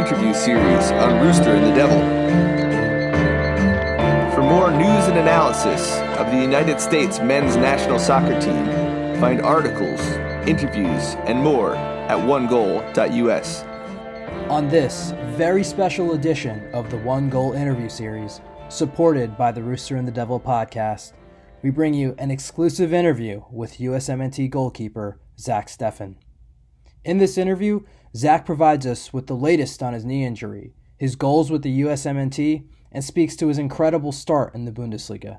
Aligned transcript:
interview 0.00 0.32
series 0.32 0.90
on 0.92 1.20
Rooster 1.22 1.50
and 1.50 1.66
the 1.66 1.74
Devil. 1.74 2.00
For 4.34 4.40
more 4.40 4.70
news 4.70 5.08
and 5.08 5.18
analysis 5.18 5.98
of 6.18 6.30
the 6.30 6.38
United 6.40 6.80
States 6.80 7.20
men's 7.20 7.54
national 7.54 7.98
soccer 7.98 8.40
team, 8.40 8.64
find 9.20 9.42
articles, 9.42 10.00
interviews, 10.48 11.16
and 11.26 11.38
more 11.38 11.76
at 11.76 12.16
onegoal.us. 12.16 13.62
On 14.50 14.68
this 14.68 15.12
very 15.36 15.62
special 15.62 16.14
edition 16.14 16.66
of 16.72 16.90
the 16.90 16.96
One 16.96 17.28
Goal 17.28 17.52
interview 17.52 17.90
series, 17.90 18.40
supported 18.70 19.36
by 19.36 19.52
the 19.52 19.62
Rooster 19.62 19.96
and 19.96 20.08
the 20.08 20.12
Devil 20.12 20.40
podcast, 20.40 21.12
we 21.62 21.68
bring 21.68 21.92
you 21.92 22.14
an 22.16 22.30
exclusive 22.30 22.94
interview 22.94 23.42
with 23.52 23.76
USMNT 23.76 24.48
goalkeeper 24.48 25.20
Zach 25.38 25.66
Steffen. 25.68 26.14
In 27.04 27.18
this 27.18 27.38
interview, 27.38 27.80
Zach 28.14 28.44
provides 28.44 28.86
us 28.86 29.12
with 29.12 29.26
the 29.26 29.36
latest 29.36 29.82
on 29.82 29.94
his 29.94 30.04
knee 30.04 30.24
injury, 30.24 30.74
his 30.98 31.16
goals 31.16 31.50
with 31.50 31.62
the 31.62 31.80
USMNT, 31.80 32.66
and 32.92 33.02
speaks 33.02 33.36
to 33.36 33.48
his 33.48 33.56
incredible 33.56 34.12
start 34.12 34.54
in 34.54 34.66
the 34.66 34.72
Bundesliga. 34.72 35.38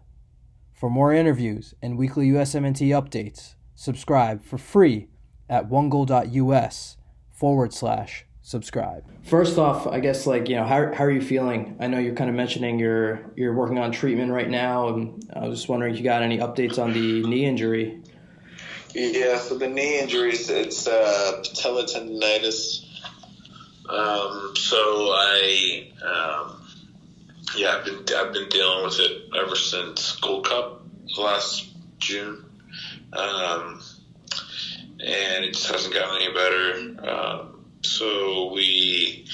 For 0.74 0.90
more 0.90 1.14
interviews 1.14 1.76
and 1.82 1.98
weekly 1.98 2.30
USMNT 2.30 2.88
updates, 2.90 3.54
subscribe 3.76 4.44
for 4.44 4.58
free 4.58 5.10
at 5.48 5.70
onegoal.us 5.70 6.98
forward 7.30 7.74
slash 7.74 8.26
subscribe. 8.41 9.04
First 9.22 9.60
off, 9.60 9.86
I 9.86 10.00
guess 10.00 10.26
like 10.26 10.50
you 10.50 10.55
know, 10.55 10.64
how, 10.64 10.91
how 10.94 11.04
are 11.04 11.12
you 11.12 11.22
feeling? 11.22 11.78
I 11.80 11.86
know 11.86 12.00
you're 12.00 12.16
kind 12.16 12.30
of 12.30 12.35
mentioning 12.35 12.80
you're 12.80 13.22
you're 13.35 13.54
working 13.54 13.78
on 13.78 13.91
treatment 13.91 14.32
right 14.32 14.50
now, 14.50 14.88
and 14.88 15.30
I 15.35 15.48
was 15.48 15.60
just 15.60 15.70
wondering 15.70 15.94
if 15.94 16.00
you 16.00 16.04
got 16.04 16.24
any 16.24 16.40
updates 16.40 16.82
on 16.82 16.94
the 16.94 17.22
knee 17.28 17.46
injury. 17.46 18.02
Yeah, 18.94 19.38
so 19.38 19.58
the 19.58 19.70
knee 19.70 20.00
injuries, 20.00 20.50
it's 20.50 20.86
uh, 20.86 21.44
patella 21.44 21.86
tendonitis. 21.86 22.86
Um, 23.88 24.54
so 24.56 25.12
I, 25.14 25.92
um, 26.04 26.62
yeah, 27.56 27.78
I've 27.78 27.86
been 27.86 28.04
I've 28.16 28.34
been 28.34 28.50
dealing 28.50 28.84
with 28.84 29.00
it 29.00 29.30
ever 29.38 29.56
since 29.56 30.18
Gold 30.18 30.46
Cup 30.46 30.84
last 31.18 31.70
June, 32.00 32.44
um, 33.14 33.82
and 35.00 35.46
it 35.46 35.54
just 35.54 35.72
hasn't 35.72 35.94
gotten 35.94 36.22
any 36.22 36.34
better. 36.34 37.10
Um, 37.10 37.66
so 37.84 38.52
we 38.54 39.26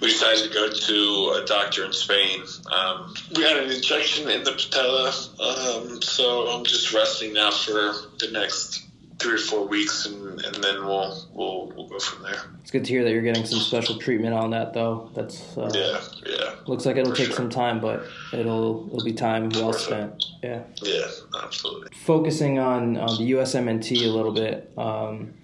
we 0.00 0.08
decided 0.08 0.50
to 0.50 0.54
go 0.54 0.70
to 0.70 1.42
a 1.42 1.44
doctor 1.46 1.84
in 1.84 1.92
Spain. 1.92 2.40
Um, 2.70 3.14
we 3.36 3.42
had 3.42 3.58
an 3.58 3.70
injection 3.70 4.30
in 4.30 4.42
the 4.42 4.52
patella, 4.52 5.08
um, 5.38 6.00
so 6.00 6.48
I'm 6.48 6.64
just 6.64 6.94
resting 6.94 7.34
now 7.34 7.50
for 7.50 7.94
the 8.18 8.30
next 8.32 8.82
three 9.22 9.34
or 9.34 9.38
four 9.38 9.66
weeks, 9.66 10.06
and, 10.06 10.40
and 10.40 10.62
then 10.62 10.84
we'll, 10.84 11.26
we'll 11.32 11.72
we'll 11.76 11.88
go 11.88 11.98
from 11.98 12.24
there. 12.24 12.42
It's 12.60 12.70
good 12.70 12.84
to 12.84 12.90
hear 12.90 13.04
that 13.04 13.12
you're 13.12 13.22
getting 13.22 13.44
some 13.44 13.60
special 13.60 13.98
treatment 13.98 14.34
on 14.34 14.50
that, 14.50 14.74
though. 14.74 15.10
That's 15.14 15.56
uh, 15.56 15.70
yeah, 15.72 16.00
yeah. 16.26 16.54
Looks 16.66 16.84
like 16.86 16.96
it'll 16.96 17.14
take 17.14 17.28
sure. 17.28 17.36
some 17.36 17.50
time, 17.50 17.80
but 17.80 18.04
it'll 18.32 18.88
it'll 18.88 19.04
be 19.04 19.12
time 19.12 19.48
well 19.50 19.72
spent. 19.72 20.24
Yeah. 20.42 20.62
Yeah, 20.82 21.06
absolutely. 21.42 21.88
Focusing 21.96 22.58
on 22.58 22.96
on 22.96 23.16
the 23.18 23.32
USMNT 23.32 24.04
a 24.04 24.08
little 24.08 24.32
bit. 24.32 24.72
Um, 24.76 25.34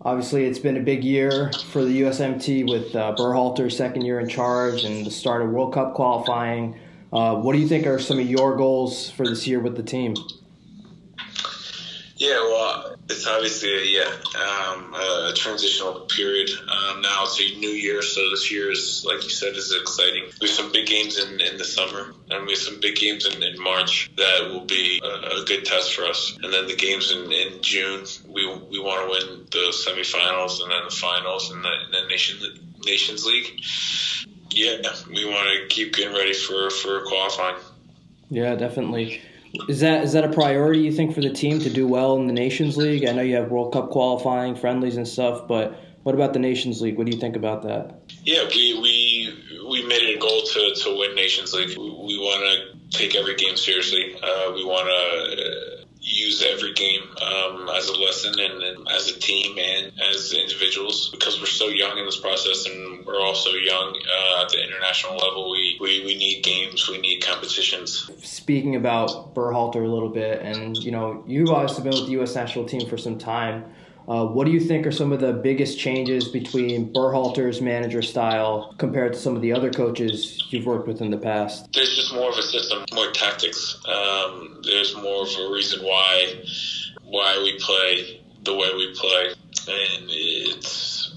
obviously, 0.00 0.44
it's 0.46 0.58
been 0.58 0.76
a 0.76 0.82
big 0.82 1.04
year 1.04 1.52
for 1.70 1.84
the 1.84 2.02
USMT 2.02 2.68
with 2.68 2.96
uh, 2.96 3.14
Berhalter's 3.16 3.76
second 3.76 4.02
year 4.02 4.20
in 4.20 4.28
charge 4.28 4.84
and 4.84 5.04
the 5.04 5.10
start 5.10 5.42
of 5.42 5.50
World 5.50 5.74
Cup 5.74 5.94
qualifying. 5.94 6.78
Uh, 7.12 7.36
what 7.36 7.52
do 7.52 7.58
you 7.58 7.68
think 7.68 7.86
are 7.86 7.98
some 7.98 8.18
of 8.18 8.26
your 8.26 8.56
goals 8.56 9.10
for 9.10 9.28
this 9.28 9.46
year 9.46 9.60
with 9.60 9.76
the 9.76 9.82
team? 9.82 10.14
Yeah, 12.22 12.38
well, 12.44 12.94
it's 13.10 13.26
obviously 13.26 13.74
a, 13.74 13.84
yeah 13.84 14.12
um, 14.40 14.94
a 14.94 15.32
transitional 15.34 16.02
period. 16.02 16.50
Um, 16.50 17.02
now 17.02 17.24
it's 17.24 17.40
a 17.40 17.58
new 17.58 17.70
year, 17.70 18.00
so 18.00 18.30
this 18.30 18.48
year 18.52 18.70
is 18.70 19.04
like 19.04 19.24
you 19.24 19.28
said 19.28 19.56
is 19.56 19.74
exciting. 19.74 20.26
We 20.40 20.46
have 20.46 20.54
some 20.54 20.70
big 20.70 20.86
games 20.86 21.18
in, 21.18 21.40
in 21.40 21.58
the 21.58 21.64
summer, 21.64 22.14
and 22.30 22.46
we 22.46 22.52
have 22.52 22.60
some 22.60 22.78
big 22.78 22.94
games 22.94 23.26
in, 23.26 23.42
in 23.42 23.60
March 23.60 24.08
that 24.18 24.50
will 24.52 24.66
be 24.66 25.00
a, 25.02 25.40
a 25.40 25.44
good 25.44 25.64
test 25.64 25.94
for 25.94 26.04
us. 26.04 26.38
And 26.40 26.52
then 26.52 26.68
the 26.68 26.76
games 26.76 27.10
in, 27.10 27.32
in 27.32 27.60
June, 27.60 28.06
we 28.28 28.46
we 28.70 28.78
want 28.78 29.02
to 29.02 29.10
win 29.10 29.46
the 29.50 29.72
semifinals 29.72 30.62
and 30.62 30.70
then 30.70 30.84
the 30.84 30.94
finals 30.94 31.50
and 31.50 31.64
the, 31.64 31.74
the 31.90 32.06
nation 32.06 32.38
Nations 32.84 33.26
League. 33.26 33.64
Yeah, 34.52 34.76
we 35.08 35.24
want 35.24 35.48
to 35.48 35.74
keep 35.74 35.96
getting 35.96 36.14
ready 36.14 36.34
for 36.34 36.70
for 36.70 37.04
qualifying. 37.04 37.56
Yeah, 38.28 38.54
definitely. 38.54 39.22
Is 39.68 39.80
that 39.80 40.04
is 40.04 40.12
that 40.14 40.24
a 40.24 40.32
priority 40.32 40.80
you 40.80 40.92
think 40.92 41.14
for 41.14 41.20
the 41.20 41.30
team 41.30 41.58
to 41.60 41.70
do 41.70 41.86
well 41.86 42.16
in 42.16 42.26
the 42.26 42.32
Nations 42.32 42.76
League? 42.76 43.06
I 43.06 43.12
know 43.12 43.22
you 43.22 43.36
have 43.36 43.50
World 43.50 43.72
Cup 43.72 43.90
qualifying, 43.90 44.54
friendlies 44.54 44.96
and 44.96 45.06
stuff, 45.06 45.46
but 45.46 45.78
what 46.02 46.14
about 46.14 46.32
the 46.32 46.38
Nations 46.38 46.80
League? 46.80 46.96
What 46.96 47.06
do 47.06 47.12
you 47.12 47.20
think 47.20 47.36
about 47.36 47.62
that? 47.62 48.00
Yeah, 48.24 48.44
we 48.48 48.78
we 48.80 49.68
we 49.68 49.86
made 49.86 50.02
it 50.02 50.16
a 50.16 50.18
goal 50.18 50.42
to, 50.42 50.74
to 50.74 50.98
win 50.98 51.14
Nations 51.14 51.52
League. 51.52 51.76
We, 51.76 51.84
we 51.84 52.18
want 52.18 52.42
to 52.90 52.98
take 52.98 53.14
every 53.14 53.36
game 53.36 53.56
seriously. 53.56 54.14
Uh, 54.22 54.52
we 54.54 54.64
want 54.64 54.86
to 54.88 55.42
uh, 55.42 55.84
use 56.00 56.42
every 56.42 56.72
game 56.74 57.02
um, 57.22 57.68
as 57.76 57.88
a 57.88 57.98
lesson 58.00 58.34
and, 58.38 58.62
and 58.62 58.88
as 58.90 59.08
a 59.08 59.18
team 59.18 59.56
and 59.58 59.92
as 60.10 60.32
individuals 60.32 61.10
because 61.10 61.38
we're 61.38 61.46
so 61.46 61.68
young 61.68 61.96
in 61.96 62.04
this 62.04 62.18
process 62.18 62.66
and 62.66 62.91
we're 63.06 63.20
also 63.20 63.50
young 63.50 63.96
uh, 63.96 64.42
at 64.42 64.48
the 64.50 64.62
international 64.62 65.16
level. 65.16 65.50
We, 65.50 65.78
we 65.80 66.04
we 66.04 66.16
need 66.16 66.42
games. 66.42 66.88
We 66.88 66.98
need 66.98 67.22
competitions. 67.22 68.10
Speaking 68.22 68.76
about 68.76 69.34
Berhalter 69.34 69.84
a 69.84 69.88
little 69.88 70.08
bit, 70.08 70.40
and 70.42 70.76
you 70.76 70.90
know, 70.90 71.24
you've 71.26 71.50
obviously 71.50 71.84
been 71.84 71.98
with 71.98 72.06
the 72.06 72.12
U.S. 72.12 72.34
national 72.34 72.66
team 72.66 72.88
for 72.88 72.98
some 72.98 73.18
time. 73.18 73.64
Uh, 74.08 74.26
what 74.26 74.46
do 74.46 74.50
you 74.50 74.58
think 74.58 74.84
are 74.86 74.90
some 74.90 75.12
of 75.12 75.20
the 75.20 75.32
biggest 75.32 75.78
changes 75.78 76.26
between 76.28 76.92
Berhalter's 76.92 77.60
manager 77.60 78.02
style 78.02 78.74
compared 78.78 79.12
to 79.12 79.18
some 79.18 79.36
of 79.36 79.42
the 79.42 79.52
other 79.52 79.70
coaches 79.70 80.42
you've 80.50 80.66
worked 80.66 80.88
with 80.88 81.00
in 81.00 81.10
the 81.10 81.16
past? 81.16 81.72
there's 81.72 81.94
just 81.94 82.12
more 82.12 82.30
of 82.30 82.36
a 82.36 82.42
system, 82.42 82.84
more 82.92 83.12
tactics. 83.12 83.80
Um, 83.86 84.60
there's 84.64 84.96
more 84.96 85.22
of 85.22 85.28
a 85.38 85.52
reason 85.52 85.84
why 85.84 86.42
why 87.04 87.38
we 87.42 87.58
play 87.60 88.20
the 88.42 88.54
way 88.54 88.74
we 88.74 88.92
play, 88.94 89.28
and 89.68 90.06
it's 90.08 91.14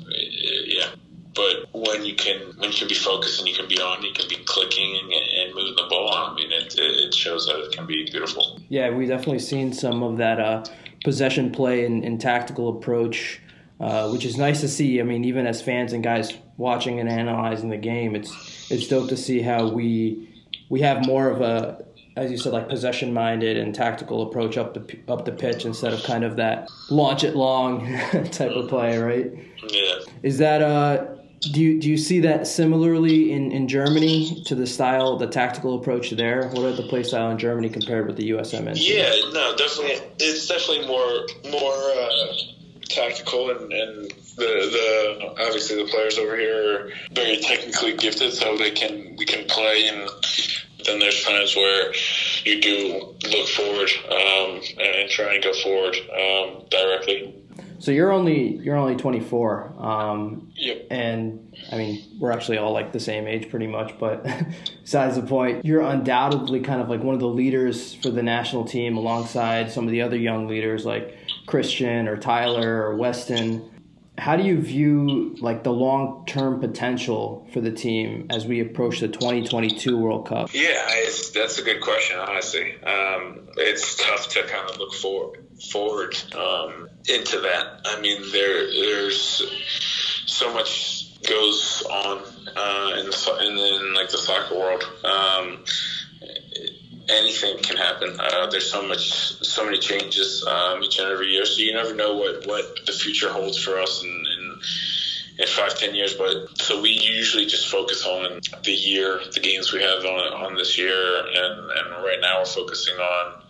yeah. 0.65 0.89
But 1.35 1.67
when 1.73 2.05
you 2.05 2.15
can 2.15 2.37
when 2.57 2.71
you 2.71 2.77
can 2.77 2.87
be 2.87 2.95
focused 2.95 3.39
and 3.39 3.47
you 3.47 3.55
can 3.55 3.67
be 3.67 3.77
on, 3.79 4.01
you 4.03 4.13
can 4.13 4.27
be 4.29 4.37
clicking 4.45 4.99
and, 5.03 5.11
and 5.11 5.53
moving 5.53 5.75
the 5.75 5.85
ball 5.89 6.09
on. 6.09 6.31
I 6.31 6.35
mean, 6.35 6.51
it, 6.51 6.73
it 6.77 7.13
shows 7.13 7.45
that 7.47 7.59
it 7.59 7.73
can 7.73 7.85
be 7.85 8.05
beautiful. 8.09 8.61
Yeah, 8.69 8.89
we 8.89 9.05
definitely 9.05 9.39
seen 9.39 9.73
some 9.73 10.01
of 10.01 10.17
that 10.17 10.39
uh, 10.39 10.63
possession 11.03 11.51
play 11.51 11.85
and, 11.85 12.05
and 12.05 12.21
tactical 12.21 12.69
approach, 12.69 13.41
uh, 13.81 14.09
which 14.09 14.25
is 14.25 14.37
nice 14.37 14.61
to 14.61 14.69
see. 14.69 15.01
I 15.01 15.03
mean, 15.03 15.25
even 15.25 15.45
as 15.45 15.61
fans 15.61 15.91
and 15.91 16.01
guys 16.01 16.33
watching 16.55 17.01
and 17.01 17.09
analyzing 17.09 17.69
the 17.69 17.77
game, 17.77 18.15
it's 18.15 18.71
it's 18.71 18.87
dope 18.87 19.09
to 19.09 19.17
see 19.17 19.41
how 19.41 19.67
we 19.67 20.29
we 20.69 20.81
have 20.81 21.05
more 21.05 21.29
of 21.29 21.41
a, 21.41 21.85
as 22.15 22.31
you 22.31 22.37
said, 22.37 22.53
like 22.53 22.69
possession 22.69 23.13
minded 23.13 23.57
and 23.57 23.75
tactical 23.75 24.23
approach 24.29 24.57
up 24.57 24.73
the 24.73 24.99
up 25.11 25.25
the 25.25 25.33
pitch 25.33 25.65
instead 25.65 25.91
of 25.91 26.01
kind 26.03 26.23
of 26.23 26.37
that 26.37 26.69
launch 26.89 27.25
it 27.25 27.35
long 27.35 27.85
type 28.31 28.51
of 28.51 28.69
play, 28.69 28.97
right? 28.97 29.31
Yeah. 29.69 29.95
Is 30.23 30.37
that 30.37 30.61
uh? 30.61 31.07
Do 31.41 31.61
you, 31.61 31.79
do 31.79 31.89
you 31.89 31.97
see 31.97 32.21
that 32.21 32.47
similarly 32.47 33.31
in, 33.31 33.51
in 33.51 33.67
Germany 33.67 34.43
to 34.45 34.55
the 34.55 34.65
style, 34.65 35.17
the 35.17 35.27
tactical 35.27 35.79
approach 35.79 36.11
there? 36.11 36.49
What 36.49 36.63
are 36.63 36.73
the 36.73 36.87
play 36.87 37.03
style 37.03 37.29
in 37.31 37.37
Germany 37.37 37.69
compared 37.69 38.07
with 38.07 38.17
the 38.17 38.31
USMN? 38.31 38.75
Yeah, 38.77 39.11
no, 39.31 39.55
definitely. 39.55 40.01
It's 40.19 40.47
definitely 40.47 40.87
more 40.87 41.27
more 41.51 41.73
uh, 41.73 42.33
tactical, 42.89 43.51
and, 43.51 43.71
and 43.71 44.11
the 44.37 45.25
the 45.27 45.45
obviously 45.45 45.75
the 45.83 45.89
players 45.89 46.17
over 46.17 46.35
here 46.37 46.87
are 46.87 46.91
very 47.11 47.37
technically 47.37 47.95
gifted, 47.95 48.33
so 48.33 48.57
they 48.57 48.71
can 48.71 49.15
we 49.17 49.25
can 49.25 49.45
play. 49.47 49.87
And 49.87 50.09
then 50.85 50.99
there's 50.99 51.23
times 51.23 51.55
where 51.55 51.93
you 52.43 52.61
do 52.61 53.15
look 53.29 53.47
forward 53.49 53.89
um, 54.09 54.61
and, 54.79 54.95
and 54.95 55.09
try 55.09 55.33
and 55.35 55.43
go 55.43 55.53
forward 55.53 55.95
um, 56.11 56.63
directly. 56.69 57.33
So 57.85 57.91
you're 57.91 58.11
only 58.11 58.55
you're 58.63 58.77
only 58.77 58.95
24, 58.95 59.75
um, 59.77 60.51
Yep. 60.55 60.87
and 60.89 61.55
I 61.71 61.77
mean 61.77 62.01
we're 62.19 62.31
actually 62.31 62.57
all 62.57 62.73
like 62.73 62.91
the 62.91 62.99
same 62.99 63.27
age 63.27 63.51
pretty 63.51 63.67
much. 63.67 63.99
But 63.99 64.25
besides 64.81 65.17
the 65.17 65.21
point, 65.21 65.63
you're 65.63 65.83
undoubtedly 65.83 66.61
kind 66.61 66.81
of 66.81 66.89
like 66.89 67.03
one 67.03 67.13
of 67.13 67.21
the 67.21 67.27
leaders 67.27 67.93
for 67.93 68.09
the 68.09 68.23
national 68.23 68.65
team, 68.65 68.97
alongside 68.97 69.71
some 69.71 69.83
of 69.85 69.91
the 69.91 70.01
other 70.01 70.17
young 70.17 70.47
leaders 70.47 70.83
like 70.83 71.15
Christian 71.45 72.07
or 72.07 72.17
Tyler 72.17 72.87
or 72.87 72.95
Weston. 72.95 73.69
How 74.17 74.35
do 74.35 74.41
you 74.41 74.59
view 74.59 75.35
like 75.39 75.63
the 75.63 75.73
long 75.73 76.25
term 76.25 76.59
potential 76.59 77.47
for 77.53 77.61
the 77.61 77.71
team 77.71 78.25
as 78.31 78.47
we 78.47 78.61
approach 78.61 78.99
the 78.99 79.09
2022 79.09 79.95
World 79.95 80.27
Cup? 80.27 80.51
Yeah, 80.55 80.89
that's 81.35 81.59
a 81.59 81.63
good 81.63 81.81
question. 81.81 82.17
Honestly, 82.17 82.81
um, 82.81 83.41
it's 83.57 84.03
tough 84.03 84.29
to 84.29 84.41
kind 84.41 84.67
of 84.71 84.79
look 84.79 84.95
forward 84.95 85.44
forward 85.71 86.15
um, 86.35 86.89
into 87.07 87.39
that. 87.41 87.81
I 87.85 87.99
mean, 88.01 88.21
there 88.31 88.71
there's 88.71 89.43
so 90.25 90.53
much 90.53 91.21
goes 91.23 91.83
on 91.89 92.17
uh, 92.55 92.99
in 92.99 93.05
the 93.05 93.37
in, 93.41 93.57
in 93.57 93.93
like 93.93 94.09
the 94.09 94.17
soccer 94.17 94.55
world. 94.55 94.83
Um, 95.03 95.63
anything 97.09 97.57
can 97.59 97.77
happen. 97.77 98.17
Uh, 98.19 98.47
there's 98.47 98.69
so 98.69 98.87
much, 98.87 99.11
so 99.43 99.63
many 99.63 99.77
changes 99.77 100.43
um, 100.47 100.83
each 100.83 100.99
and 100.99 101.07
every 101.07 101.27
year, 101.27 101.45
so 101.45 101.61
you 101.61 101.73
never 101.73 101.93
know 101.93 102.15
what, 102.15 102.47
what 102.47 102.85
the 102.85 102.91
future 102.91 103.31
holds 103.31 103.57
for 103.57 103.79
us. 103.79 104.03
And, 104.03 104.27
and, 104.27 104.61
and 105.37 105.49
five, 105.49 105.77
ten 105.77 105.93
years. 105.93 106.13
But 106.13 106.57
so 106.61 106.81
we 106.81 106.89
usually 106.89 107.45
just 107.45 107.67
focus 107.67 108.05
on 108.05 108.39
the 108.63 108.71
year, 108.71 109.19
the 109.33 109.39
games 109.39 109.73
we 109.73 109.81
have 109.81 110.05
on, 110.05 110.45
on 110.45 110.55
this 110.55 110.77
year, 110.77 111.27
and, 111.27 111.59
and 111.59 112.03
right 112.03 112.19
now 112.21 112.39
we're 112.39 112.45
focusing 112.45 112.95
on 112.95 113.41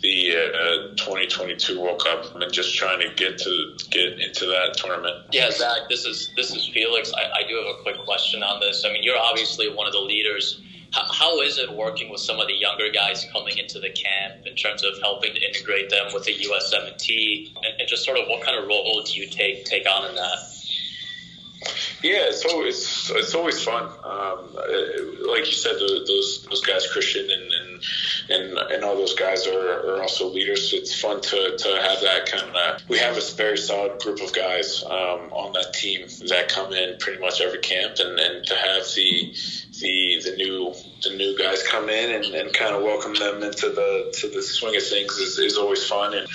the 0.00 0.36
uh, 0.36 0.96
2022 0.96 1.80
World 1.80 2.02
Cup 2.02 2.34
and 2.34 2.52
just 2.52 2.76
trying 2.76 3.00
to 3.00 3.12
get 3.14 3.38
to 3.38 3.76
get 3.90 4.20
into 4.20 4.46
that 4.46 4.76
tournament. 4.76 5.26
Yeah, 5.32 5.50
Zach, 5.50 5.88
this 5.88 6.04
is 6.04 6.30
this 6.36 6.54
is 6.54 6.68
Felix. 6.68 7.12
I, 7.12 7.40
I 7.40 7.48
do 7.48 7.56
have 7.56 7.66
a 7.66 7.82
quick 7.82 7.98
question 8.04 8.42
on 8.42 8.60
this. 8.60 8.84
I 8.84 8.92
mean, 8.92 9.02
you're 9.02 9.18
obviously 9.18 9.68
one 9.68 9.86
of 9.86 9.92
the 9.92 10.00
leaders. 10.00 10.60
How, 10.92 11.04
how 11.12 11.40
is 11.42 11.58
it 11.58 11.70
working 11.70 12.10
with 12.10 12.20
some 12.20 12.38
of 12.40 12.46
the 12.46 12.54
younger 12.54 12.90
guys 12.90 13.26
coming 13.32 13.58
into 13.58 13.78
the 13.78 13.90
camp 13.90 14.46
in 14.46 14.54
terms 14.54 14.82
of 14.84 14.98
helping 15.02 15.34
to 15.34 15.40
integrate 15.40 15.90
them 15.90 16.06
with 16.14 16.24
the 16.24 16.32
USMNT 16.32 17.56
and, 17.56 17.80
and 17.80 17.88
just 17.88 18.04
sort 18.04 18.18
of 18.18 18.26
what 18.28 18.42
kind 18.42 18.56
of 18.56 18.66
role 18.66 19.02
do 19.04 19.12
you 19.12 19.28
take 19.28 19.64
take 19.64 19.86
on 19.90 20.08
in 20.08 20.14
that? 20.14 20.38
Yeah, 22.02 22.28
it's 22.28 22.44
always 22.44 23.10
it's 23.14 23.34
always 23.34 23.62
fun. 23.62 23.84
Um, 24.04 24.54
like 25.26 25.46
you 25.46 25.52
said, 25.52 25.74
those 25.80 26.46
those 26.48 26.60
guys, 26.64 26.86
Christian 26.92 27.28
and 27.28 27.52
and, 27.52 27.80
and, 28.30 28.58
and 28.72 28.84
all 28.84 28.94
those 28.94 29.14
guys 29.14 29.46
are, 29.46 29.96
are, 29.96 30.02
also 30.02 30.28
leaders. 30.28 30.72
It's 30.72 31.00
fun 31.00 31.20
to, 31.20 31.56
to 31.56 31.68
have 31.68 32.00
that 32.02 32.26
kind 32.26 32.54
of. 32.54 32.88
We 32.88 32.98
have 32.98 33.16
a 33.16 33.20
very 33.36 33.58
solid 33.58 34.00
group 34.00 34.20
of 34.20 34.32
guys 34.32 34.84
um, 34.84 35.32
on 35.32 35.52
that 35.54 35.74
team 35.74 36.06
that 36.28 36.48
come 36.48 36.72
in 36.72 36.98
pretty 36.98 37.20
much 37.20 37.40
every 37.40 37.60
camp, 37.60 37.96
and, 37.98 38.18
and 38.18 38.46
to 38.46 38.54
have 38.54 38.84
the 38.94 39.34
the 39.80 40.22
the 40.24 40.36
new 40.36 40.74
the 41.02 41.16
new 41.16 41.36
guys 41.36 41.66
come 41.66 41.88
in 41.88 42.14
and, 42.14 42.34
and 42.34 42.52
kind 42.52 42.76
of 42.76 42.82
welcome 42.82 43.14
them 43.14 43.42
into 43.42 43.70
the 43.70 44.14
to 44.20 44.28
the 44.28 44.42
swing 44.42 44.76
of 44.76 44.86
things 44.86 45.12
is, 45.14 45.38
is 45.38 45.58
always 45.58 45.84
fun 45.84 46.14
and 46.14 46.28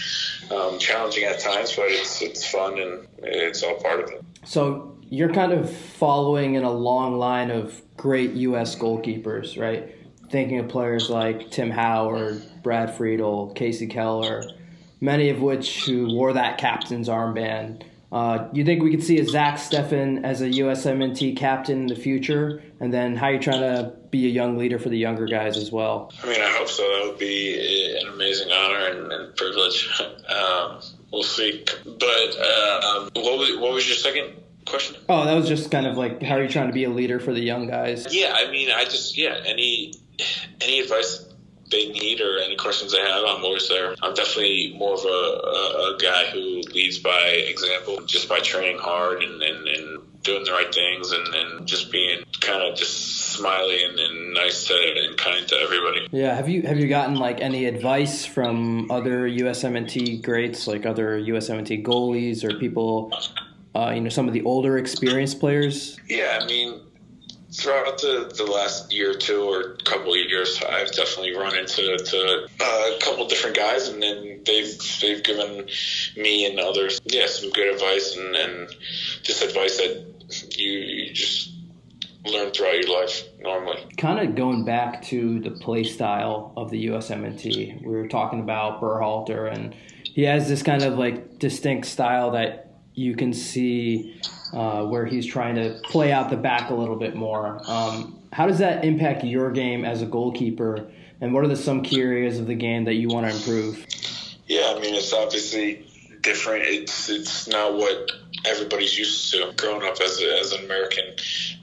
um, 0.51 0.77
challenging 0.77 1.23
at 1.23 1.39
times, 1.39 1.73
but 1.73 1.85
it's 1.87 2.21
it's 2.21 2.49
fun 2.49 2.79
and 2.79 3.07
it's 3.19 3.63
all 3.63 3.75
part 3.75 4.01
of 4.01 4.09
it. 4.09 4.25
So 4.45 4.97
you're 5.09 5.31
kind 5.31 5.51
of 5.51 5.71
following 5.71 6.55
in 6.55 6.63
a 6.63 6.71
long 6.71 7.17
line 7.17 7.51
of 7.51 7.81
great 7.97 8.31
U.S. 8.31 8.75
goalkeepers, 8.75 9.59
right? 9.59 9.95
Thinking 10.29 10.59
of 10.59 10.69
players 10.69 11.09
like 11.09 11.51
Tim 11.51 11.69
Howard, 11.69 12.41
Brad 12.63 12.95
Friedel, 12.95 13.53
Kasey 13.55 13.89
Keller, 13.89 14.43
many 14.99 15.29
of 15.29 15.41
which 15.41 15.85
who 15.85 16.13
wore 16.13 16.33
that 16.33 16.57
captain's 16.57 17.09
armband. 17.09 17.83
Uh, 18.11 18.47
you 18.53 18.63
think 18.63 18.83
we 18.83 18.91
could 18.91 19.03
see 19.03 19.19
a 19.19 19.25
Zach 19.25 19.55
Steffen 19.55 20.23
as 20.23 20.41
a 20.41 20.47
USMNT 20.47 21.35
captain 21.35 21.81
in 21.81 21.87
the 21.87 21.95
future? 21.95 22.61
And 22.79 22.93
then 22.93 23.15
how 23.15 23.27
are 23.27 23.33
you 23.33 23.39
trying 23.39 23.61
to 23.61 23.91
be 24.11 24.27
a 24.27 24.29
young 24.29 24.55
leader 24.55 24.77
for 24.77 24.89
the 24.89 24.97
younger 24.97 25.25
guys 25.25 25.57
as 25.57 25.71
well? 25.71 26.11
I 26.23 26.27
mean, 26.27 26.39
I 26.39 26.49
hope 26.51 26.69
so. 26.69 26.83
That 26.83 27.09
would 27.09 27.19
be 27.19 27.97
an 27.99 28.07
amazing 28.13 28.51
honor 28.51 28.85
and, 28.87 29.11
and 29.11 29.35
privilege. 29.35 29.89
Um, 30.23 30.79
we'll 31.13 31.23
see. 31.23 31.63
But 31.85 32.01
uh, 32.01 32.81
um, 32.83 33.09
what, 33.13 33.39
was, 33.39 33.57
what 33.57 33.71
was 33.71 33.87
your 33.87 33.95
second 33.95 34.33
question? 34.65 34.97
Oh, 35.07 35.23
that 35.23 35.35
was 35.35 35.47
just 35.47 35.71
kind 35.71 35.85
of 35.85 35.95
like 35.95 36.21
how 36.21 36.35
are 36.35 36.43
you 36.43 36.49
trying 36.49 36.67
to 36.67 36.73
be 36.73 36.83
a 36.83 36.89
leader 36.89 37.19
for 37.19 37.31
the 37.31 37.39
young 37.39 37.67
guys? 37.67 38.13
Yeah, 38.13 38.33
I 38.35 38.51
mean, 38.51 38.69
I 38.71 38.83
just 38.83 39.17
yeah, 39.17 39.39
any 39.45 39.93
any 40.59 40.79
advice 40.81 41.29
they 41.71 41.89
need 41.89 42.21
or 42.21 42.39
any 42.39 42.55
questions 42.55 42.91
they 42.91 42.99
have, 42.99 43.23
I'm 43.25 43.43
always 43.43 43.67
there. 43.69 43.95
I'm 44.01 44.13
definitely 44.13 44.75
more 44.77 44.93
of 44.93 45.03
a, 45.05 45.07
a, 45.07 45.95
a 45.95 45.97
guy 45.99 46.25
who 46.31 46.61
leads 46.71 46.99
by 46.99 47.19
example, 47.47 48.05
just 48.05 48.29
by 48.29 48.39
training 48.39 48.77
hard 48.77 49.23
and, 49.23 49.41
and, 49.41 49.67
and 49.67 49.99
doing 50.23 50.43
the 50.43 50.51
right 50.51 50.73
things 50.73 51.11
and, 51.11 51.27
and 51.35 51.67
just 51.67 51.91
being 51.91 52.23
kind 52.39 52.61
of 52.61 52.77
just 52.77 53.31
smiley 53.33 53.83
and, 53.83 53.99
and, 53.99 54.33
nice 54.33 54.65
to 54.65 54.73
and 54.73 55.17
kind 55.17 55.47
to 55.47 55.55
everybody. 55.55 56.07
Yeah, 56.11 56.33
have 56.35 56.49
you 56.49 56.63
have 56.63 56.77
you 56.77 56.87
gotten 56.87 57.15
like 57.15 57.41
any 57.41 57.65
advice 57.65 58.25
from 58.25 58.89
other 58.89 59.29
USMNT 59.29 60.23
greats, 60.23 60.65
like 60.65 60.85
other 60.85 61.19
USMNT 61.19 61.83
goalies 61.83 62.43
or 62.43 62.57
people 62.57 63.11
uh, 63.75 63.91
you 63.93 64.01
know, 64.01 64.09
some 64.09 64.27
of 64.27 64.33
the 64.33 64.43
older 64.43 64.77
experienced 64.77 65.39
players? 65.39 65.97
Yeah, 66.07 66.39
I 66.41 66.45
mean, 66.45 66.81
throughout 67.51 67.99
the, 68.01 68.31
the 68.35 68.45
last 68.45 68.93
year 68.93 69.11
or 69.11 69.15
two 69.15 69.43
or 69.43 69.75
couple 69.83 70.11
of 70.11 70.19
years, 70.19 70.61
I've 70.67 70.91
definitely 70.91 71.35
run 71.35 71.57
into 71.57 71.97
to, 71.97 72.47
uh, 72.61 72.91
a 72.95 72.99
couple 72.99 73.27
different 73.27 73.55
guys, 73.55 73.87
and 73.87 74.01
then 74.01 74.41
they've 74.45 74.77
they've 75.01 75.23
given 75.23 75.67
me 76.15 76.45
and 76.45 76.59
others, 76.59 76.99
yeah, 77.05 77.25
some 77.27 77.49
good 77.51 77.73
advice 77.73 78.15
and, 78.15 78.35
and 78.35 78.69
just 79.23 79.43
advice 79.43 79.77
that 79.77 80.12
you, 80.57 80.71
you 80.71 81.13
just 81.13 81.51
learn 82.25 82.51
throughout 82.51 82.79
your 82.79 83.01
life 83.01 83.23
normally. 83.39 83.85
Kind 83.97 84.27
of 84.27 84.35
going 84.35 84.65
back 84.65 85.01
to 85.03 85.39
the 85.39 85.51
play 85.51 85.83
style 85.83 86.53
of 86.55 86.69
the 86.69 86.87
USMNT, 86.87 87.83
we 87.83 87.91
were 87.91 88.07
talking 88.07 88.39
about 88.39 88.81
Berhalter, 88.81 89.51
and 89.51 89.75
he 90.03 90.23
has 90.23 90.47
this 90.47 90.63
kind 90.63 90.83
of 90.83 90.97
like 90.97 91.39
distinct 91.39 91.87
style 91.87 92.31
that 92.31 92.71
you 92.93 93.15
can 93.15 93.33
see 93.33 94.19
uh, 94.53 94.85
where 94.85 95.05
he's 95.05 95.25
trying 95.25 95.55
to 95.55 95.79
play 95.83 96.11
out 96.11 96.29
the 96.29 96.37
back 96.37 96.69
a 96.69 96.73
little 96.73 96.95
bit 96.95 97.15
more. 97.15 97.59
Um, 97.67 98.19
how 98.31 98.47
does 98.47 98.59
that 98.59 98.85
impact 98.85 99.23
your 99.23 99.51
game 99.51 99.83
as 99.83 100.01
a 100.01 100.05
goalkeeper? 100.05 100.91
And 101.21 101.33
what 101.33 101.43
are 101.43 101.47
the 101.47 101.55
some 101.55 101.81
key 101.81 102.01
areas 102.01 102.39
of 102.39 102.47
the 102.47 102.55
game 102.55 102.85
that 102.85 102.95
you 102.95 103.07
want 103.07 103.27
to 103.27 103.35
improve? 103.35 103.85
Yeah, 104.45 104.73
I 104.75 104.79
mean 104.79 104.93
it's 104.93 105.13
obviously 105.13 105.85
different. 106.21 106.65
It's 106.65 107.09
it's 107.09 107.47
not 107.47 107.73
what 107.75 108.11
everybody's 108.45 108.97
used 108.97 109.31
to. 109.31 109.53
Growing 109.57 109.87
up 109.87 109.99
as, 110.01 110.21
a, 110.21 110.39
as 110.39 110.51
an 110.53 110.65
American 110.65 111.05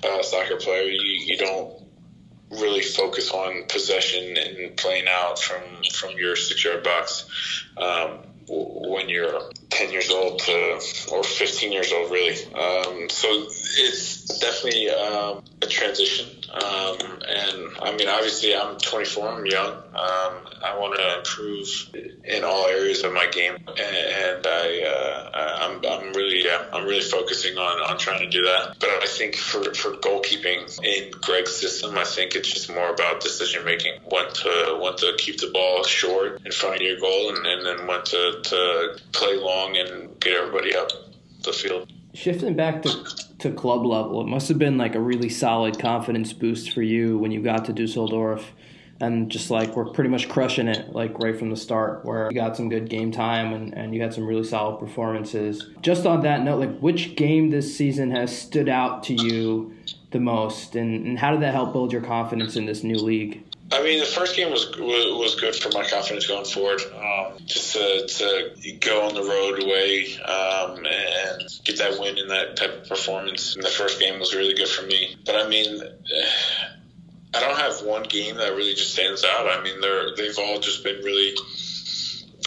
uh, 0.04 0.22
soccer 0.22 0.56
player, 0.56 0.82
you, 0.82 1.00
you 1.00 1.36
don't 1.36 1.80
really 2.50 2.82
focus 2.82 3.30
on 3.30 3.64
possession 3.68 4.36
and 4.36 4.76
playing 4.76 5.06
out 5.08 5.38
from 5.38 5.62
from 5.94 6.10
your 6.16 6.36
six 6.36 6.64
yard 6.64 6.82
box. 6.82 7.28
Um, 7.76 8.18
when 8.50 9.08
you're 9.08 9.40
10 9.70 9.92
years 9.92 10.10
old 10.10 10.40
to, 10.40 10.80
or 11.12 11.22
15 11.22 11.70
years 11.70 11.92
old, 11.92 12.10
really. 12.10 12.34
Um, 12.52 13.08
so 13.08 13.28
it's 13.78 14.38
definitely 14.40 14.90
um, 14.90 15.44
a 15.62 15.66
transition. 15.66 16.26
Um, 16.52 16.98
and 17.28 17.76
I 17.80 17.94
mean, 17.96 18.08
obviously, 18.08 18.56
I'm 18.56 18.76
24, 18.76 19.28
I'm 19.28 19.46
young. 19.46 19.70
Um, 19.70 20.34
I 20.62 20.76
want 20.78 20.98
to 20.98 21.18
improve 21.18 21.68
in 22.24 22.42
all 22.42 22.66
areas 22.66 23.04
of 23.04 23.12
my 23.12 23.26
game. 23.26 23.54
And, 23.54 23.78
and 23.78 24.46
I, 24.46 24.82
uh, 24.82 25.30
I'm, 25.60 25.84
I'm 25.86 26.12
really, 26.12 26.44
yeah, 26.44 26.64
I'm 26.72 26.86
really 26.86 27.02
focusing 27.02 27.56
on, 27.56 27.90
on 27.90 27.98
trying 27.98 28.20
to 28.20 28.28
do 28.28 28.42
that. 28.42 28.76
But 28.80 28.90
I 28.90 29.06
think 29.06 29.36
for, 29.36 29.62
for 29.74 29.92
goalkeeping 29.92 30.84
in 30.84 31.12
Gregg's 31.22 31.54
system, 31.56 31.96
I 31.96 32.04
think 32.04 32.34
it's 32.34 32.52
just 32.52 32.68
more 32.68 32.92
about 32.92 33.20
decision 33.20 33.64
making. 33.64 34.00
When 34.08 34.28
to, 34.28 34.78
when 34.82 34.96
to 34.96 35.14
keep 35.18 35.38
the 35.38 35.50
ball 35.52 35.84
short 35.84 36.44
in 36.44 36.50
front 36.50 36.76
of 36.76 36.82
your 36.82 36.98
goal 36.98 37.28
and, 37.36 37.46
and 37.46 37.64
then 37.64 37.86
when 37.86 38.02
to, 38.02 38.40
to 38.42 38.98
play 39.12 39.36
long 39.36 39.76
and 39.76 40.18
get 40.18 40.34
everybody 40.34 40.74
up 40.74 40.90
the 41.42 41.52
field. 41.52 41.90
Shifting 42.12 42.54
back 42.54 42.82
to, 42.82 43.04
to 43.38 43.52
club 43.52 43.86
level, 43.86 44.20
it 44.20 44.26
must 44.26 44.48
have 44.48 44.58
been 44.58 44.76
like 44.76 44.94
a 44.94 45.00
really 45.00 45.28
solid 45.28 45.78
confidence 45.78 46.32
boost 46.32 46.72
for 46.72 46.82
you 46.82 47.18
when 47.18 47.30
you 47.30 47.40
got 47.40 47.64
to 47.66 47.72
Dusseldorf 47.72 48.52
and 49.00 49.30
just 49.30 49.50
like 49.50 49.74
we're 49.76 49.86
pretty 49.86 50.10
much 50.10 50.28
crushing 50.28 50.68
it 50.68 50.92
like 50.92 51.18
right 51.18 51.38
from 51.38 51.50
the 51.50 51.56
start 51.56 52.04
where 52.04 52.28
you 52.30 52.34
got 52.34 52.56
some 52.56 52.68
good 52.68 52.88
game 52.88 53.10
time 53.10 53.52
and, 53.52 53.74
and 53.74 53.94
you 53.94 54.02
had 54.02 54.12
some 54.12 54.26
really 54.26 54.44
solid 54.44 54.78
performances. 54.78 55.70
Just 55.80 56.04
on 56.04 56.20
that 56.22 56.42
note 56.42 56.58
like 56.58 56.78
which 56.80 57.16
game 57.16 57.50
this 57.50 57.74
season 57.74 58.10
has 58.10 58.36
stood 58.36 58.68
out 58.68 59.02
to 59.04 59.14
you 59.14 59.74
the 60.10 60.20
most 60.20 60.76
and, 60.76 61.06
and 61.06 61.18
how 61.18 61.30
did 61.30 61.40
that 61.40 61.54
help 61.54 61.72
build 61.72 61.92
your 61.92 62.02
confidence 62.02 62.56
in 62.56 62.66
this 62.66 62.82
new 62.84 62.96
league 62.96 63.42
I 63.72 63.82
mean, 63.84 64.00
the 64.00 64.06
first 64.06 64.34
game 64.34 64.50
was 64.50 64.68
was 64.76 65.36
good 65.36 65.54
for 65.54 65.70
my 65.70 65.88
confidence 65.88 66.26
going 66.26 66.44
forward. 66.44 66.80
Um, 66.92 67.38
just 67.44 67.74
to, 67.74 68.08
to 68.08 68.72
go 68.80 69.06
on 69.06 69.14
the 69.14 69.22
road 69.22 69.62
away 69.62 70.16
um, 70.22 70.84
and 70.84 71.48
get 71.64 71.78
that 71.78 71.98
win 72.00 72.18
in 72.18 72.28
that 72.28 72.56
type 72.56 72.82
of 72.82 72.88
performance. 72.88 73.54
And 73.54 73.64
the 73.64 73.68
first 73.68 74.00
game 74.00 74.18
was 74.18 74.34
really 74.34 74.54
good 74.54 74.68
for 74.68 74.84
me. 74.86 75.16
But 75.24 75.36
I 75.36 75.48
mean, 75.48 75.80
I 77.34 77.38
don't 77.40 77.56
have 77.56 77.82
one 77.82 78.02
game 78.02 78.36
that 78.38 78.56
really 78.56 78.74
just 78.74 78.92
stands 78.92 79.24
out. 79.24 79.46
I 79.46 79.62
mean, 79.62 79.80
they're 79.80 80.16
they've 80.16 80.38
all 80.38 80.58
just 80.58 80.82
been 80.82 81.04
really 81.04 81.34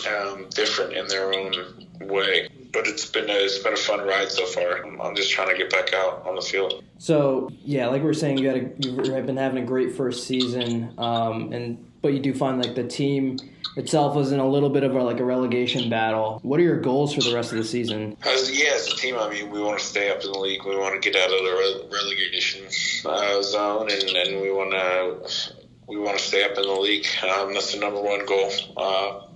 um, 0.09 0.49
different 0.49 0.93
in 0.93 1.07
their 1.07 1.33
own 1.33 1.53
way 2.01 2.49
but 2.73 2.87
it's 2.87 3.05
been 3.05 3.29
a, 3.29 3.33
it's 3.33 3.59
been 3.59 3.73
a 3.73 3.77
fun 3.77 4.05
ride 4.05 4.31
so 4.31 4.45
far. 4.47 4.83
I'm 4.99 5.15
just 5.15 5.31
trying 5.31 5.49
to 5.49 5.57
get 5.57 5.69
back 5.69 5.93
out 5.93 6.25
on 6.25 6.35
the 6.35 6.41
field. 6.41 6.83
So 6.97 7.49
yeah, 7.63 7.87
like 7.87 8.01
we 8.01 8.09
are 8.09 8.13
saying, 8.13 8.39
you 8.39 8.47
had 8.47 8.57
a, 8.57 8.87
you 8.87 9.13
have 9.13 9.25
been 9.25 9.37
having 9.37 9.63
a 9.63 9.65
great 9.65 9.95
first 9.95 10.27
season, 10.27 10.93
um, 10.97 11.53
and 11.53 11.91
but 12.01 12.13
you 12.13 12.19
do 12.19 12.33
find 12.33 12.61
like 12.61 12.75
the 12.75 12.83
team 12.83 13.37
itself 13.77 14.15
was 14.15 14.31
in 14.31 14.39
a 14.39 14.47
little 14.47 14.69
bit 14.69 14.83
of 14.83 14.95
a, 14.95 15.03
like 15.03 15.19
a 15.19 15.23
relegation 15.23 15.89
battle. 15.89 16.39
What 16.43 16.59
are 16.59 16.63
your 16.63 16.79
goals 16.79 17.13
for 17.13 17.21
the 17.21 17.33
rest 17.33 17.51
of 17.51 17.57
the 17.57 17.63
season? 17.63 18.17
As, 18.23 18.51
yeah, 18.51 18.71
as 18.75 18.87
a 18.87 18.95
team, 18.95 19.17
I 19.17 19.29
mean, 19.29 19.49
we 19.51 19.61
want 19.61 19.79
to 19.79 19.85
stay 19.85 20.09
up 20.09 20.23
in 20.23 20.31
the 20.31 20.39
league. 20.39 20.63
We 20.65 20.75
want 20.75 21.01
to 21.01 21.11
get 21.11 21.19
out 21.19 21.31
of 21.31 21.43
the 21.43 21.89
relegation 21.91 22.65
uh, 23.05 23.41
zone, 23.41 23.89
and, 23.91 24.03
and 24.03 24.41
we 24.41 24.51
want 24.51 24.71
to 24.71 25.53
we 25.87 25.97
want 25.97 26.17
to 26.17 26.23
stay 26.23 26.43
up 26.43 26.57
in 26.57 26.63
the 26.63 26.71
league. 26.71 27.05
Um, 27.23 27.53
that's 27.53 27.73
the 27.73 27.79
number 27.79 28.01
one 28.01 28.25
goal. 28.25 28.51
Uh, 28.75 29.27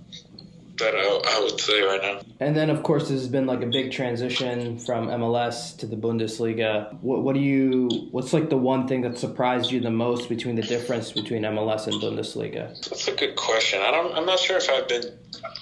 that 0.78 0.94
I, 0.94 1.36
I, 1.36 1.40
would 1.40 1.60
say 1.60 1.82
right 1.82 2.00
now. 2.00 2.20
And 2.40 2.56
then, 2.56 2.70
of 2.70 2.82
course, 2.82 3.08
this 3.08 3.20
has 3.20 3.28
been 3.28 3.46
like 3.46 3.62
a 3.62 3.66
big 3.66 3.92
transition 3.92 4.78
from 4.78 5.08
MLS 5.08 5.76
to 5.78 5.86
the 5.86 5.96
Bundesliga. 5.96 6.94
What, 7.00 7.22
what 7.22 7.34
do 7.34 7.40
you? 7.40 7.88
What's 8.10 8.32
like 8.32 8.48
the 8.48 8.56
one 8.56 8.88
thing 8.88 9.02
that 9.02 9.18
surprised 9.18 9.70
you 9.70 9.80
the 9.80 9.90
most 9.90 10.28
between 10.28 10.54
the 10.54 10.62
difference 10.62 11.12
between 11.12 11.42
MLS 11.42 11.86
and 11.86 12.00
Bundesliga? 12.00 12.68
That's 12.88 13.08
a 13.08 13.14
good 13.14 13.36
question. 13.36 13.80
I 13.82 13.90
don't. 13.90 14.14
I'm 14.14 14.26
not 14.26 14.38
sure 14.38 14.56
if 14.56 14.68
I've 14.70 14.88
been 14.88 15.18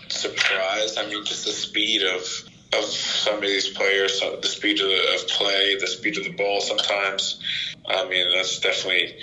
surprised. 0.08 0.98
I 0.98 1.06
mean, 1.08 1.24
just 1.24 1.44
the 1.44 1.52
speed 1.52 2.02
of 2.02 2.22
of 2.72 2.84
some 2.84 3.36
of 3.36 3.42
these 3.42 3.68
players, 3.68 4.20
the 4.20 4.48
speed 4.48 4.80
of, 4.80 4.88
the, 4.88 5.14
of 5.14 5.28
play, 5.28 5.76
the 5.78 5.86
speed 5.86 6.18
of 6.18 6.24
the 6.24 6.32
ball. 6.32 6.60
Sometimes, 6.60 7.40
I 7.86 8.08
mean, 8.08 8.28
that's 8.34 8.60
definitely. 8.60 9.18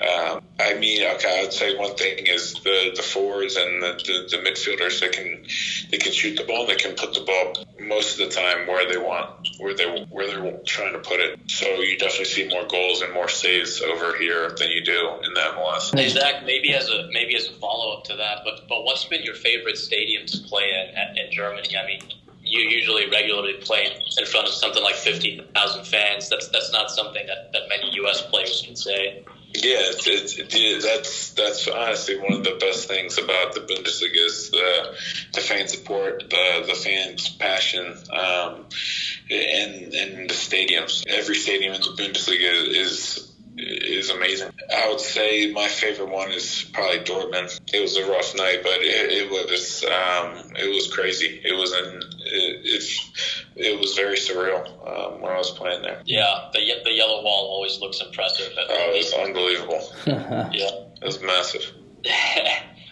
Um, 0.00 0.42
I 0.58 0.74
mean, 0.74 1.06
okay, 1.14 1.38
I 1.38 1.42
would 1.42 1.52
say 1.52 1.76
one 1.76 1.94
thing 1.94 2.26
is 2.26 2.54
the, 2.54 2.92
the 2.96 3.02
forwards 3.02 3.56
and 3.56 3.82
the, 3.82 3.92
the, 4.04 4.36
the 4.36 4.42
midfielders. 4.42 5.00
They 5.00 5.08
can 5.08 5.46
they 5.90 5.98
can 5.98 6.12
shoot 6.12 6.36
the 6.36 6.44
ball. 6.44 6.66
They 6.66 6.74
can 6.74 6.96
put 6.96 7.14
the 7.14 7.20
ball 7.20 7.64
most 7.80 8.18
of 8.18 8.28
the 8.28 8.34
time 8.34 8.66
where 8.66 8.90
they 8.90 8.98
want, 8.98 9.48
where 9.58 9.74
they 9.74 10.06
where 10.10 10.26
they're 10.26 10.58
trying 10.66 10.94
to 10.94 10.98
put 10.98 11.20
it. 11.20 11.38
So 11.46 11.66
you 11.66 11.96
definitely 11.96 12.24
see 12.26 12.48
more 12.48 12.66
goals 12.66 13.02
and 13.02 13.12
more 13.12 13.28
saves 13.28 13.80
over 13.82 14.16
here 14.16 14.50
than 14.58 14.70
you 14.70 14.84
do 14.84 15.10
in 15.22 15.32
the 15.34 15.40
MLS. 15.40 15.96
Hey 15.96 16.08
Zach, 16.08 16.44
maybe 16.44 16.74
as 16.74 16.88
a 16.88 17.08
maybe 17.12 17.36
as 17.36 17.48
a 17.48 17.52
follow 17.52 17.96
up 17.96 18.04
to 18.04 18.16
that, 18.16 18.38
but 18.44 18.68
but 18.68 18.84
what's 18.84 19.04
been 19.04 19.22
your 19.22 19.34
favorite 19.34 19.78
stadium 19.78 20.26
to 20.26 20.38
play 20.38 20.70
in, 20.72 21.18
in 21.18 21.32
Germany? 21.32 21.76
I 21.76 21.86
mean, 21.86 22.00
you 22.42 22.60
usually 22.60 23.08
regularly 23.10 23.54
play 23.54 23.86
in 24.18 24.26
front 24.26 24.46
of 24.46 24.54
something 24.54 24.82
like 24.82 24.96
50,000 24.96 25.84
fans. 25.84 26.28
That's 26.28 26.48
that's 26.48 26.72
not 26.72 26.90
something 26.90 27.26
that, 27.26 27.52
that 27.52 27.68
many 27.68 27.94
U.S. 27.94 28.22
players 28.22 28.62
can 28.64 28.76
say. 28.76 29.24
Yeah, 29.56 29.76
it's, 29.78 30.06
it's, 30.08 30.36
it, 30.36 30.82
that's 30.82 31.30
that's 31.34 31.68
honestly 31.68 32.18
one 32.18 32.32
of 32.32 32.42
the 32.42 32.56
best 32.58 32.88
things 32.88 33.18
about 33.18 33.54
the 33.54 33.60
Bundesliga 33.60 34.26
is 34.26 34.50
the 34.50 34.96
the 35.32 35.40
fan 35.40 35.68
support, 35.68 36.28
the 36.28 36.64
the 36.66 36.74
fans' 36.74 37.28
passion, 37.28 37.86
um, 38.10 38.66
and 39.30 39.94
and 39.94 40.28
the 40.28 40.34
stadiums. 40.34 41.04
Every 41.06 41.36
stadium 41.36 41.72
in 41.72 41.82
the 41.82 41.94
Bundesliga 41.96 42.68
is 42.68 43.32
is 43.56 44.10
amazing. 44.10 44.50
I 44.74 44.88
would 44.88 45.00
say 45.00 45.52
my 45.52 45.68
favorite 45.68 46.10
one 46.10 46.32
is 46.32 46.68
probably 46.72 46.98
Dortmund. 46.98 47.56
It 47.72 47.80
was 47.80 47.96
a 47.96 48.10
rough 48.10 48.34
night, 48.34 48.60
but 48.64 48.80
it, 48.80 49.12
it 49.12 49.30
was 49.30 49.84
um, 49.84 50.52
it 50.56 50.68
was 50.68 50.92
crazy. 50.92 51.40
It 51.44 51.56
was 51.56 51.72
an 51.72 52.02
it, 52.24 52.90
it, 53.56 53.66
it 53.66 53.80
was 53.80 53.94
very 53.94 54.16
surreal 54.16 54.66
um, 54.86 55.20
when 55.20 55.32
I 55.32 55.38
was 55.38 55.50
playing 55.50 55.82
there. 55.82 56.02
Yeah, 56.04 56.50
the 56.52 56.60
the 56.84 56.92
yellow 56.92 57.22
wall 57.22 57.48
always 57.50 57.80
looks 57.80 58.00
impressive. 58.00 58.52
Oh, 58.56 58.92
it 58.92 58.96
was 58.96 59.12
unbelievable. 59.12 59.82
yeah, 60.52 60.70
it 61.00 61.04
was 61.04 61.20
massive. 61.22 61.72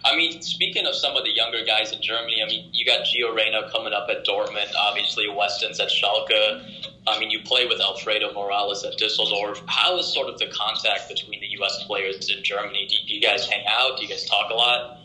I 0.04 0.16
mean, 0.16 0.42
speaking 0.42 0.86
of 0.86 0.96
some 0.96 1.16
of 1.16 1.24
the 1.24 1.30
younger 1.30 1.64
guys 1.64 1.92
in 1.92 2.02
Germany, 2.02 2.42
I 2.42 2.48
mean, 2.48 2.70
you 2.72 2.84
got 2.84 3.06
Gio 3.06 3.34
Reyna 3.34 3.70
coming 3.70 3.92
up 3.92 4.08
at 4.10 4.26
Dortmund, 4.26 4.74
obviously 4.76 5.28
Weston's 5.28 5.78
at 5.78 5.90
Schalke. 5.90 6.88
I 7.06 7.18
mean, 7.20 7.30
you 7.30 7.40
play 7.44 7.66
with 7.66 7.80
Alfredo 7.80 8.32
Morales 8.32 8.84
at 8.84 8.96
Dusseldorf. 8.98 9.62
How 9.66 9.98
is 9.98 10.12
sort 10.12 10.28
of 10.28 10.38
the 10.38 10.46
contact 10.46 11.08
between 11.08 11.40
the 11.40 11.46
U.S. 11.58 11.84
players 11.84 12.28
in 12.30 12.42
Germany? 12.42 12.86
Do, 12.88 12.96
do 13.06 13.14
you 13.14 13.20
guys 13.20 13.48
hang 13.48 13.64
out? 13.68 13.96
Do 13.96 14.02
you 14.02 14.08
guys 14.08 14.24
talk 14.24 14.50
a 14.50 14.54
lot? 14.54 14.98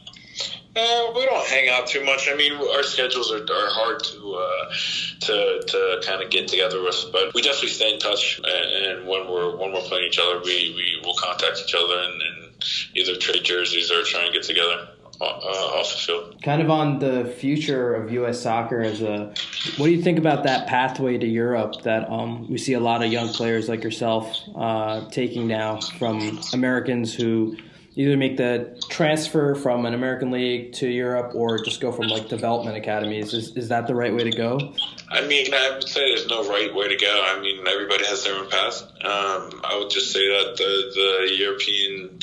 Uh, 0.77 1.11
we 1.15 1.25
don't 1.25 1.47
hang 1.47 1.69
out 1.69 1.87
too 1.87 2.03
much. 2.05 2.29
I 2.29 2.35
mean, 2.35 2.53
our 2.53 2.83
schedules 2.83 3.31
are, 3.31 3.41
are 3.41 3.69
hard 3.69 4.03
to 4.03 4.35
uh, 4.35 4.73
to 5.21 5.63
to 5.67 6.01
kind 6.05 6.21
of 6.21 6.29
get 6.29 6.47
together 6.47 6.83
with, 6.83 7.05
but 7.11 7.33
we 7.33 7.41
definitely 7.41 7.69
stay 7.69 7.93
in 7.93 7.99
touch. 7.99 8.39
And, 8.43 8.85
and 8.85 9.07
when 9.07 9.27
we're 9.27 9.57
when 9.57 9.73
we're 9.73 9.81
playing 9.81 10.07
each 10.07 10.19
other, 10.19 10.39
we, 10.43 10.73
we 10.75 11.01
will 11.03 11.15
contact 11.15 11.61
each 11.65 11.73
other 11.73 11.97
and, 11.99 12.21
and 12.21 12.63
either 12.95 13.15
trade 13.15 13.43
jerseys 13.43 13.91
or 13.91 14.03
try 14.03 14.25
and 14.25 14.33
get 14.33 14.43
together 14.43 14.89
uh, 15.21 15.25
off 15.25 15.91
the 15.91 15.97
field. 15.97 16.41
Kind 16.43 16.61
of 16.61 16.69
on 16.69 16.99
the 16.99 17.25
future 17.25 17.95
of 17.95 18.11
U.S. 18.11 18.41
soccer 18.41 18.81
as 18.81 19.01
a, 19.01 19.33
what 19.77 19.87
do 19.87 19.91
you 19.91 20.01
think 20.01 20.19
about 20.19 20.43
that 20.43 20.67
pathway 20.67 21.17
to 21.17 21.27
Europe 21.27 21.81
that 21.83 22.09
um, 22.09 22.49
we 22.49 22.57
see 22.57 22.73
a 22.73 22.79
lot 22.79 23.03
of 23.03 23.11
young 23.11 23.29
players 23.29 23.67
like 23.67 23.83
yourself 23.83 24.37
uh, 24.55 25.09
taking 25.09 25.47
now 25.47 25.79
from 25.97 26.39
Americans 26.53 27.13
who 27.13 27.57
either 27.97 28.15
make 28.15 28.37
the 28.37 28.79
transfer 28.89 29.55
from 29.55 29.85
an 29.87 29.93
American 29.95 30.29
league 30.29 30.71
to 30.71 30.87
Europe 30.87 31.33
or 31.33 31.57
just 31.63 31.81
go 31.81 31.91
from 31.91 32.07
like 32.07 32.29
development 32.29 32.77
academies. 32.77 33.33
Is, 33.33 33.57
is 33.57 33.67
that 33.69 33.87
the 33.87 33.95
right 33.95 34.13
way 34.13 34.23
to 34.23 34.29
go? 34.29 34.73
I 35.09 35.25
mean, 35.25 35.53
I 35.53 35.71
would 35.71 35.87
say 35.87 36.13
there's 36.13 36.27
no 36.27 36.47
right 36.49 36.73
way 36.73 36.89
to 36.89 36.97
go. 36.97 37.23
I 37.25 37.39
mean, 37.39 37.65
everybody 37.65 38.05
has 38.05 38.25
their 38.25 38.35
own 38.35 38.49
path. 38.49 38.81
Um, 39.01 39.61
I 39.63 39.77
would 39.79 39.89
just 39.89 40.11
say 40.11 40.27
that 40.27 40.57
the, 40.57 41.27
the 41.27 41.35
European 41.35 42.19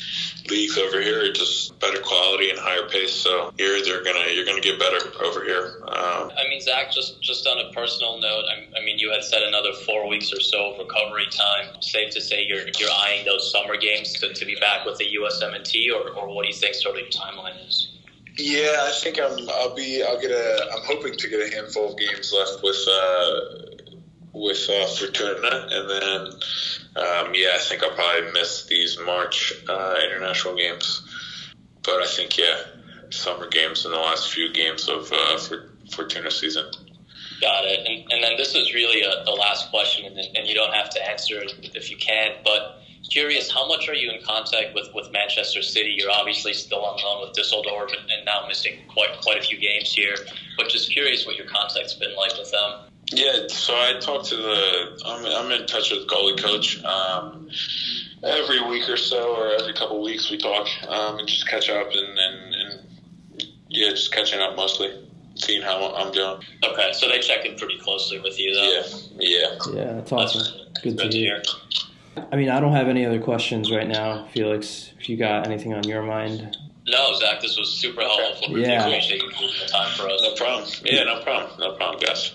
leagues 0.49 0.77
over 0.77 1.01
here 1.01 1.25
are 1.25 1.31
just 1.31 1.79
better 1.79 1.99
quality 1.99 2.51
and 2.51 2.59
higher 2.59 2.87
pace. 2.87 3.13
So 3.13 3.51
here 3.57 3.81
they're 3.83 4.03
gonna 4.03 4.31
you're 4.31 4.45
gonna 4.45 4.61
get 4.61 4.77
better 4.77 4.99
over 5.23 5.43
here. 5.43 5.81
Um, 5.87 6.31
I 6.37 6.47
mean, 6.47 6.61
Zach, 6.61 6.91
just 6.91 7.21
just 7.23 7.47
on 7.47 7.57
a 7.65 7.73
personal 7.73 8.19
note, 8.19 8.45
I, 8.45 8.67
I, 8.79 8.85
mean, 8.85 8.99
you 8.99 9.11
had 9.11 9.23
said 9.23 9.41
another 9.41 9.73
four 9.85 10.07
weeks 10.07 10.31
or 10.31 10.39
so 10.39 10.73
of 10.73 10.79
recovery 10.79 11.25
time. 11.31 11.81
Safe 11.81 12.13
to 12.13 12.21
say 12.21 12.43
you're 12.45 12.67
you're 12.77 12.91
eyeing 12.91 13.25
those 13.25 13.51
summer 13.51 13.77
games 13.77 14.13
to, 14.19 14.31
to 14.31 14.45
be 14.45 14.55
back 14.55 14.85
with 14.85 14.97
the 14.99 15.05
USMNT, 15.05 15.89
or, 15.91 16.11
or 16.11 16.35
what 16.35 16.43
do 16.43 16.49
you 16.49 16.55
think 16.55 16.75
sort 16.75 16.97
of 16.97 17.01
your 17.01 17.09
timeline 17.09 17.67
is? 17.67 17.94
Yeah, 18.37 18.75
I 18.81 18.91
think 19.01 19.19
I'm. 19.19 19.49
I'll 19.49 19.75
be. 19.75 20.03
I'll 20.03 20.19
get 20.19 20.31
a. 20.31 20.69
I'm 20.73 20.83
hoping 20.83 21.15
to 21.15 21.29
get 21.29 21.39
a 21.39 21.55
handful 21.55 21.91
of 21.91 21.97
games 21.97 22.33
left 22.33 22.61
with 22.63 22.85
uh, 22.91 23.39
with 24.33 24.69
uh, 24.69 24.87
Fortuna, 24.87 25.67
and 25.71 25.89
then 25.89 26.21
um, 26.97 27.33
yeah, 27.33 27.51
I 27.55 27.59
think 27.59 27.83
I'll 27.83 27.95
probably 27.95 28.31
miss 28.33 28.65
these 28.65 28.97
March 29.05 29.53
uh, 29.69 29.95
international 30.05 30.55
games. 30.55 31.01
But 31.83 32.01
I 32.01 32.07
think 32.07 32.37
yeah, 32.37 32.57
summer 33.09 33.47
games 33.47 33.85
and 33.85 33.93
the 33.93 33.99
last 33.99 34.33
few 34.33 34.51
games 34.51 34.89
of 34.89 35.09
uh, 35.13 35.37
for 35.37 35.71
Fortuna 35.91 36.29
season. 36.31 36.65
Got 37.41 37.65
it. 37.65 37.85
And, 37.85 38.11
and 38.11 38.23
then 38.23 38.37
this 38.37 38.55
is 38.55 38.73
really 38.73 39.01
a, 39.01 39.23
the 39.23 39.31
last 39.31 39.69
question, 39.69 40.05
and, 40.05 40.37
and 40.37 40.47
you 40.47 40.55
don't 40.55 40.73
have 40.73 40.89
to 40.91 41.09
answer 41.09 41.41
it 41.41 41.53
if 41.73 41.91
you 41.91 41.97
can, 41.97 42.31
but 42.43 42.81
curious, 43.09 43.51
how 43.51 43.67
much 43.67 43.87
are 43.89 43.93
you 43.93 44.11
in 44.11 44.21
contact 44.23 44.73
with, 44.73 44.93
with 44.93 45.11
Manchester 45.11 45.61
City? 45.61 45.95
You're 45.97 46.11
obviously 46.11 46.53
still 46.53 46.83
on 46.83 46.99
loan 47.03 47.27
with 47.27 47.35
Dusseldorf 47.35 47.91
and, 47.91 48.09
and, 48.11 48.25
now 48.25 48.45
missing 48.47 48.79
quite 48.87 49.09
quite 49.21 49.37
a 49.37 49.41
few 49.41 49.59
games 49.59 49.93
here. 49.93 50.15
But 50.57 50.69
just 50.69 50.91
curious 50.91 51.25
what 51.25 51.35
your 51.35 51.47
contact's 51.47 51.93
been 51.93 52.15
like 52.15 52.37
with 52.37 52.51
them. 52.51 52.91
Yeah, 53.11 53.47
so 53.49 53.73
I 53.73 53.99
talked 53.99 54.25
to 54.29 54.35
the. 54.35 55.01
I'm, 55.05 55.25
I'm 55.25 55.51
in 55.51 55.67
touch 55.67 55.91
with 55.91 56.07
goalie 56.07 56.41
coach. 56.41 56.83
Um, 56.83 57.49
every 58.23 58.61
week 58.67 58.89
or 58.89 58.97
so, 58.97 59.35
or 59.35 59.53
every 59.53 59.73
couple 59.73 59.97
of 59.97 60.03
weeks, 60.03 60.31
we 60.31 60.37
talk 60.37 60.67
um, 60.87 61.19
and 61.19 61.27
just 61.27 61.47
catch 61.47 61.69
up 61.69 61.87
and, 61.91 62.19
and, 62.19 62.55
and 62.55 63.45
yeah, 63.69 63.91
just 63.91 64.11
catching 64.11 64.39
up 64.39 64.55
mostly 64.55 65.07
seeing 65.35 65.61
how 65.61 65.93
I'm 65.93 66.11
doing. 66.11 66.41
Okay, 66.63 66.91
so 66.93 67.07
they 67.07 67.19
check 67.19 67.45
in 67.45 67.57
pretty 67.57 67.77
closely 67.79 68.19
with 68.19 68.39
you, 68.39 68.55
though. 68.55 68.71
Yeah, 68.71 68.83
yeah, 69.19 69.73
yeah. 69.73 69.93
That's 69.93 70.11
awesome. 70.11 70.65
That's 70.65 70.81
good, 70.81 70.97
good 70.97 71.11
to 71.11 71.17
hear. 71.17 71.43
I 72.31 72.35
mean, 72.35 72.49
I 72.49 72.59
don't 72.59 72.71
have 72.71 72.87
any 72.87 73.05
other 73.05 73.19
questions 73.19 73.71
right 73.71 73.87
now, 73.87 74.27
Felix. 74.33 74.91
If 74.99 75.09
you 75.09 75.17
got 75.17 75.45
anything 75.47 75.73
on 75.73 75.83
your 75.83 76.01
mind. 76.01 76.57
No, 76.87 77.13
Zach, 77.15 77.41
this 77.41 77.57
was 77.57 77.71
super 77.73 78.01
helpful. 78.01 78.57
Yeah. 78.57 78.85
appreciate 78.85 79.21
you 79.21 79.31
taking 79.31 79.49
the 79.59 79.67
time 79.67 79.91
for 79.95 80.07
us. 80.07 80.21
No 80.21 80.35
problem. 80.35 80.69
Yeah, 80.83 81.03
no 81.03 81.21
problem. 81.21 81.59
No 81.59 81.75
problem, 81.75 82.03
guys. 82.05 82.31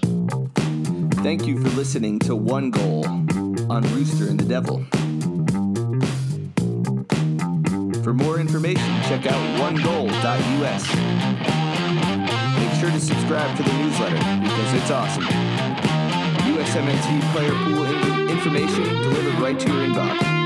Thank 1.22 1.46
you 1.46 1.60
for 1.60 1.68
listening 1.76 2.18
to 2.20 2.34
One 2.34 2.70
Goal 2.70 3.06
on 3.70 3.82
Rooster 3.94 4.28
and 4.28 4.40
the 4.40 4.44
Devil. 4.44 4.84
For 8.02 8.12
more 8.12 8.40
information, 8.40 9.02
check 9.02 9.26
out 9.26 9.60
onegoal.us. 9.60 10.94
Make 12.58 12.80
sure 12.80 12.90
to 12.90 13.00
subscribe 13.00 13.56
to 13.56 13.62
the 13.62 13.72
newsletter 13.75 14.16
because 14.42 14.75
it's 14.75 14.90
awesome. 14.90 15.25
USMNT 16.44 17.32
player 17.32 17.52
pool 17.52 18.19
information 18.40 18.85
delivered 19.02 19.35
right 19.35 19.61
to 19.61 19.68
your 19.68 19.87
inbox. 19.87 20.39